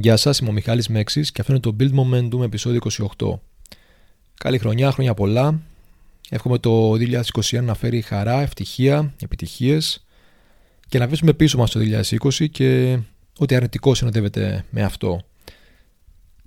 [0.00, 2.80] Γεια σας, είμαι ο Μιχάλης Μέξης και αυτό είναι το Build Momentum επεισόδιο
[3.18, 3.38] 28.
[4.34, 5.60] Καλή χρονιά, χρόνια πολλά.
[6.28, 10.04] Εύχομαι το 2021 να φέρει χαρά, ευτυχία, επιτυχίες
[10.88, 12.98] και να αφήσουμε πίσω μας το 2020 και
[13.38, 15.20] ό,τι αρνητικό συνοδεύεται με αυτό.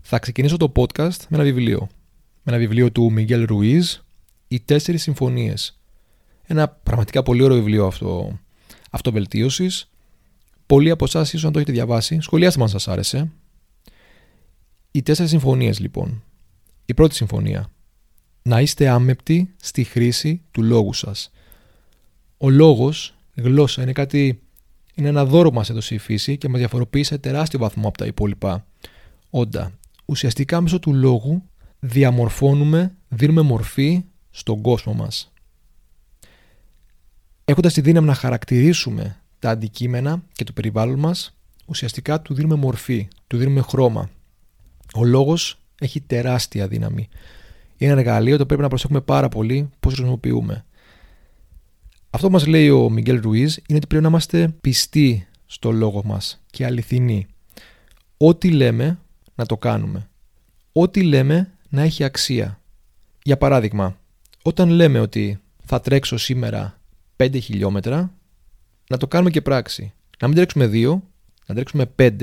[0.02, 1.88] Θα ξεκινήσω το podcast με ένα βιβλίο.
[2.44, 3.94] Με ένα βιβλίο του Μιγγέλ Ρουίζ,
[4.48, 5.80] Οι Τέσσερις Συμφωνίες.
[6.44, 8.40] Ένα πραγματικά πολύ ωραίο βιβλίο αυτό,
[8.92, 9.90] αυτοβελτίωσης.
[10.66, 12.18] Πολλοί από εσάς ίσως να το έχετε διαβάσει.
[12.22, 13.32] Σχολιάστε αν σας άρεσε.
[14.92, 16.24] Οι τέσσερις συμφωνίες λοιπόν.
[16.86, 17.72] Η πρώτη συμφωνία.
[18.42, 21.32] Να είστε άμεπτοι στη χρήση του λόγου σας.
[22.38, 24.42] Ο λόγος, γλώσσα, είναι κάτι.
[24.96, 27.98] Είναι ένα δώρο που μας έδωσε η φύση και μας διαφοροποιεί σε τεράστιο βαθμό από
[27.98, 28.66] τα υπόλοιπα
[29.30, 29.72] όντα.
[30.06, 31.44] Ουσιαστικά μέσω του λόγου
[31.80, 35.32] διαμορφώνουμε, δίνουμε μορφή στον κόσμο μας.
[37.46, 43.08] Έχοντας τη δύναμη να χαρακτηρίσουμε τα αντικείμενα και το περιβάλλον μας, ουσιαστικά του δίνουμε μορφή,
[43.28, 44.10] του δίνουμε χρώμα.
[44.96, 47.10] Ο λόγος έχει τεράστια δύναμη.
[47.78, 50.66] Είναι ένα εργαλείο το πρέπει να προσέχουμε πάρα πολύ πώς χρησιμοποιούμε.
[52.10, 56.02] Αυτό που μας λέει ο Μιγγέλ Ρουίζ είναι ότι πρέπει να είμαστε πιστοί στο λόγο
[56.06, 57.28] μας και αληθινοί.
[58.18, 59.00] Ό,τι λέμε
[59.36, 60.10] να το κάνουμε.
[60.72, 62.60] Ό,τι λέμε να έχει αξία.
[63.24, 63.98] Για παράδειγμα,
[64.42, 66.80] όταν λέμε ότι θα τρέξω σήμερα
[67.18, 68.14] 5 χιλιόμετρα,
[68.90, 69.94] να το κάνουμε και πράξη.
[70.20, 71.00] Να μην τρέξουμε 2,
[71.46, 72.16] να τρέξουμε 5.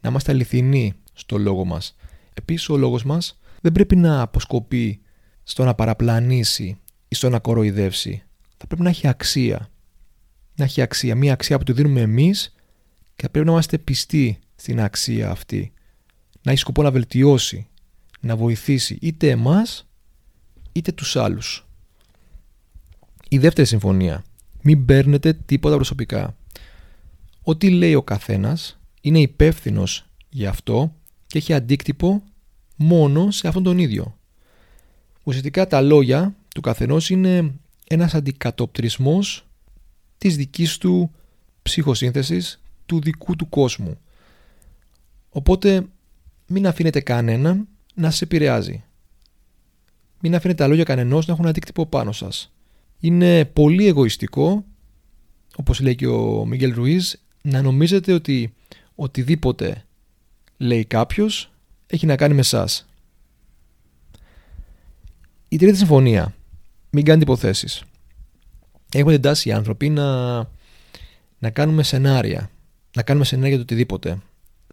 [0.00, 1.96] Να είμαστε αληθινοί στο λόγο μας.
[2.34, 5.00] Επίσης ο λόγος μας δεν πρέπει να αποσκοπεί
[5.42, 6.78] στο να παραπλανήσει
[7.08, 8.22] ή στο να κοροϊδεύσει.
[8.56, 9.70] Θα πρέπει να έχει αξία.
[10.54, 11.14] Να έχει αξία.
[11.14, 12.54] Μία αξία που του δίνουμε εμείς
[13.16, 15.72] και πρέπει να είμαστε πιστοί στην αξία αυτή.
[16.42, 17.66] Να έχει σκοπό να βελτιώσει,
[18.20, 19.88] να βοηθήσει είτε εμάς
[20.72, 21.66] είτε τους άλλους.
[23.28, 24.24] Η δεύτερη συμφωνία.
[24.62, 26.36] Μην παίρνετε τίποτα προσωπικά.
[27.42, 30.94] Ό,τι λέει ο καθένας είναι υπεύθυνος για αυτό
[31.26, 32.22] και έχει αντίκτυπο
[32.76, 34.18] μόνο σε αυτόν τον ίδιο.
[35.22, 37.54] Ουσιαστικά τα λόγια του καθενός είναι
[37.88, 39.46] ένας αντικατοπτρισμός
[40.18, 41.10] της δικής του
[41.62, 43.98] ψυχοσύνθεσης, του δικού του κόσμου.
[45.30, 45.86] Οπότε
[46.46, 48.84] μην αφήνετε κανέναν να σε επηρεάζει.
[50.20, 52.52] Μην αφήνετε τα λόγια κανενός να έχουν αντίκτυπο πάνω σας.
[53.00, 54.64] Είναι πολύ εγωιστικό,
[55.56, 57.12] όπως λέει και ο Μίγγελ Ρουίζ,
[57.42, 58.54] να νομίζετε ότι
[58.94, 59.85] οτιδήποτε
[60.56, 61.50] λέει κάποιος
[61.86, 62.86] έχει να κάνει με εσάς.
[65.48, 66.34] Η τρίτη συμφωνία.
[66.90, 67.82] Μην κάνετε υποθέσεις.
[68.92, 70.36] Έχουμε την τάση οι άνθρωποι να,
[71.38, 72.50] να κάνουμε σενάρια.
[72.96, 74.18] Να κάνουμε σενάρια για το οτιδήποτε.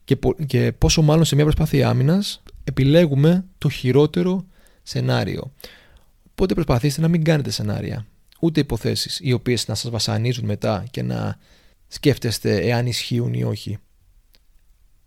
[0.03, 4.45] Και, και πόσο μάλλον σε μια προσπάθεια άμυνας επιλέγουμε το χειρότερο
[4.83, 5.51] σενάριο.
[6.31, 8.05] Οπότε προσπαθήστε να μην κάνετε σενάρια.
[8.39, 11.37] Ούτε υποθέσεις οι οποίες να σας βασανίζουν μετά και να
[11.87, 13.77] σκέφτεστε εάν ισχύουν ή όχι.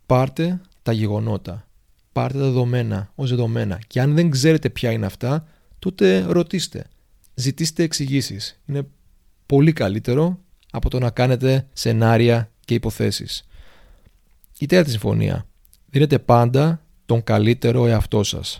[0.07, 1.67] Πάρτε τα γεγονότα.
[2.11, 3.79] Πάρτε τα δεδομένα ως δεδομένα.
[3.87, 5.47] Και αν δεν ξέρετε ποια είναι αυτά,
[5.79, 6.85] τότε ρωτήστε.
[7.33, 8.59] Ζητήστε εξηγήσεις.
[8.65, 8.87] Είναι
[9.45, 10.39] πολύ καλύτερο
[10.71, 13.47] από το να κάνετε σενάρια και υποθέσεις.
[14.59, 15.45] Η τέταρτη συμφωνία.
[15.89, 18.59] Δίνετε πάντα τον καλύτερο εαυτό σας.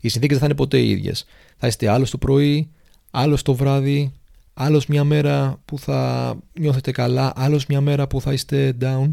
[0.00, 1.24] Οι συνθήκες δεν θα είναι ποτέ οι ίδιες.
[1.56, 2.70] Θα είστε άλλος το πρωί,
[3.10, 4.12] άλλος το βράδυ,
[4.54, 9.10] άλλος μια μέρα που θα νιώθετε καλά, άλλος μια μέρα που θα είστε down.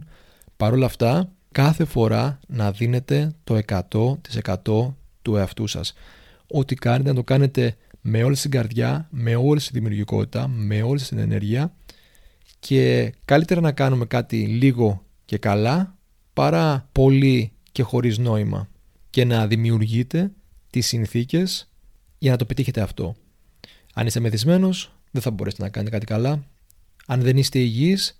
[0.59, 5.93] Παρ' όλα αυτά, κάθε φορά να δίνετε το 100% του εαυτού σας.
[6.47, 10.99] Ό,τι κάνετε να το κάνετε με όλη την καρδιά, με όλη τη δημιουργικότητα, με όλη
[11.01, 11.73] την ενέργεια
[12.59, 15.97] και καλύτερα να κάνουμε κάτι λίγο και καλά
[16.33, 18.69] παρά πολύ και χωρίς νόημα
[19.09, 20.31] και να δημιουργείτε
[20.69, 21.69] τις συνθήκες
[22.17, 23.15] για να το πετύχετε αυτό.
[23.93, 26.43] Αν είστε μεθυσμένος δεν θα μπορέσετε να κάνετε κάτι καλά.
[27.05, 28.15] Αν δεν είστε υγιείς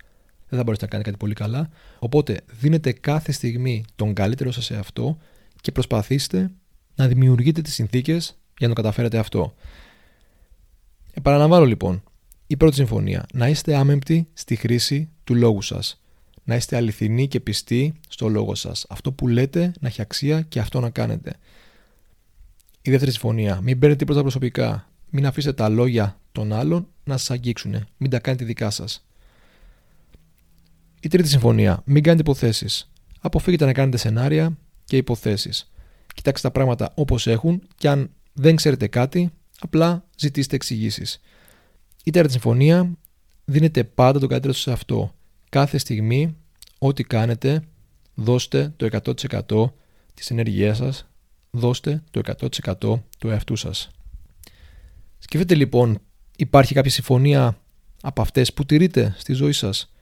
[0.50, 1.70] δεν θα μπορέσετε να κάνετε κάτι πολύ καλά.
[2.00, 5.18] Οπότε δίνετε κάθε στιγμή τον καλύτερο σας σε αυτό
[5.62, 6.52] και προσπαθήστε
[6.96, 9.54] να δημιουργείτε τις συνθήκες για να το καταφέρετε αυτό.
[11.14, 12.04] Επαναλαμβάνω λοιπόν,
[12.48, 13.26] η πρώτη συμφωνία.
[13.34, 16.02] Να είστε άμεμπτοι στη χρήση του λόγου σας.
[16.44, 18.86] Να είστε αληθινοί και πιστοί στο λόγο σας.
[18.90, 21.34] Αυτό που λέτε να έχει αξία και αυτό να κάνετε.
[22.82, 23.60] Η δεύτερη συμφωνία.
[23.62, 24.90] Μην παίρνετε τίποτα προσωπικά.
[25.10, 27.86] Μην αφήσετε τα λόγια των άλλων να σας αγγίξουν.
[27.98, 29.06] Μην τα κάνετε δικά σας.
[31.02, 31.82] Η τρίτη συμφωνία.
[31.86, 32.92] Μην κάνετε υποθέσεις.
[33.20, 35.72] Αποφύγετε να κάνετε σενάρια και υποθέσεις.
[36.14, 41.22] Κοιτάξτε τα πράγματα όπως έχουν και αν δεν ξέρετε κάτι, απλά ζητήστε εξηγήσεις.
[42.04, 42.92] Η τέταρτη συμφωνία.
[43.46, 45.14] Δίνετε πάντα το καλύτερο σε αυτό.
[45.50, 46.36] Κάθε στιγμή,
[46.78, 47.64] ό,τι κάνετε,
[48.14, 49.74] δώστε το 100%
[50.14, 51.08] της ενέργειάς σας,
[51.52, 53.90] δώστε το 100% του εαυτού σας.
[55.20, 56.00] Σκεφτείτε λοιπόν,
[56.36, 57.58] υπάρχει κάποια συμφωνία
[58.02, 59.94] από αυτές που τηρείτε στη ζωή σας;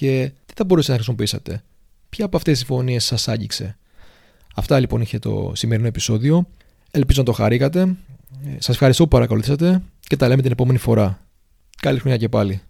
[0.00, 1.62] Και τι θα μπορούσατε να χρησιμοποιήσετε.
[2.08, 3.76] ποια από αυτές τις συμφωνίες σας άγγιξε;
[4.54, 6.48] Αυτά λοιπόν είχε το σημερινό επεισόδιο.
[6.90, 7.80] Ελπίζω να το χαρήκατε.
[7.80, 11.26] Ε, σας ευχαριστώ που παρακολουθήσατε και τα λέμε την επόμενη φορά.
[11.82, 12.60] Καλή χρονιά και πάλι.